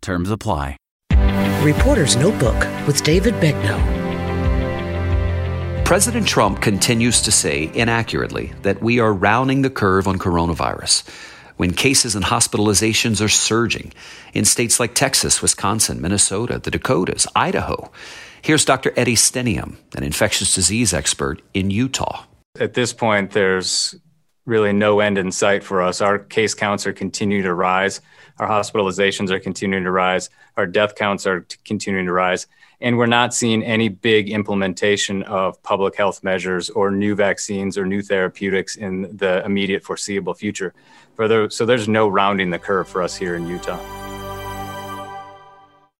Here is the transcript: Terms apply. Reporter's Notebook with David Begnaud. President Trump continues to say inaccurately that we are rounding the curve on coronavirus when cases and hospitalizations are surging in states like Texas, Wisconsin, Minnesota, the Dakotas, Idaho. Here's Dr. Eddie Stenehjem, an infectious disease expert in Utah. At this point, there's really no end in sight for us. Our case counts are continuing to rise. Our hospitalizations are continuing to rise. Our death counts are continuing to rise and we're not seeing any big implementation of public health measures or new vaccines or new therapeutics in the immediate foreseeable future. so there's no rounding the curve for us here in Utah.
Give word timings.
Terms 0.00 0.30
apply. 0.30 0.76
Reporter's 1.62 2.16
Notebook 2.16 2.56
with 2.86 3.02
David 3.02 3.34
Begnaud. 3.34 4.00
President 5.84 6.26
Trump 6.26 6.62
continues 6.62 7.20
to 7.22 7.32
say 7.32 7.70
inaccurately 7.74 8.52
that 8.62 8.80
we 8.80 9.00
are 9.00 9.12
rounding 9.12 9.62
the 9.62 9.70
curve 9.70 10.06
on 10.06 10.18
coronavirus 10.18 11.08
when 11.56 11.72
cases 11.72 12.14
and 12.14 12.24
hospitalizations 12.24 13.22
are 13.22 13.28
surging 13.28 13.92
in 14.32 14.46
states 14.46 14.80
like 14.80 14.94
Texas, 14.94 15.42
Wisconsin, 15.42 16.00
Minnesota, 16.00 16.58
the 16.58 16.70
Dakotas, 16.70 17.26
Idaho. 17.36 17.90
Here's 18.40 18.64
Dr. 18.64 18.94
Eddie 18.96 19.16
Stenehjem, 19.16 19.76
an 19.94 20.02
infectious 20.02 20.54
disease 20.54 20.94
expert 20.94 21.42
in 21.52 21.70
Utah. 21.70 22.24
At 22.58 22.72
this 22.72 22.94
point, 22.94 23.32
there's 23.32 23.94
really 24.46 24.72
no 24.72 25.00
end 25.00 25.18
in 25.18 25.30
sight 25.30 25.62
for 25.62 25.82
us. 25.82 26.00
Our 26.00 26.18
case 26.18 26.54
counts 26.54 26.86
are 26.86 26.92
continuing 26.92 27.44
to 27.44 27.54
rise. 27.54 28.00
Our 28.38 28.48
hospitalizations 28.48 29.30
are 29.30 29.38
continuing 29.38 29.84
to 29.84 29.90
rise. 29.90 30.30
Our 30.56 30.66
death 30.66 30.94
counts 30.94 31.26
are 31.26 31.46
continuing 31.64 32.06
to 32.06 32.12
rise 32.12 32.46
and 32.80 32.96
we're 32.96 33.06
not 33.06 33.34
seeing 33.34 33.62
any 33.62 33.88
big 33.88 34.30
implementation 34.30 35.22
of 35.24 35.62
public 35.62 35.96
health 35.96 36.24
measures 36.24 36.70
or 36.70 36.90
new 36.90 37.14
vaccines 37.14 37.76
or 37.76 37.84
new 37.84 38.02
therapeutics 38.02 38.76
in 38.76 39.16
the 39.16 39.44
immediate 39.44 39.84
foreseeable 39.84 40.34
future. 40.34 40.72
so 41.50 41.66
there's 41.66 41.88
no 41.88 42.08
rounding 42.08 42.50
the 42.50 42.58
curve 42.58 42.88
for 42.88 43.02
us 43.02 43.14
here 43.14 43.36
in 43.36 43.46
Utah. 43.46 43.99